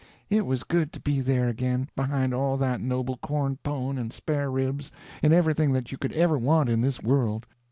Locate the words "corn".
3.17-3.57